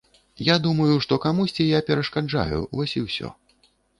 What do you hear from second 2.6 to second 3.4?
вось і ўсё.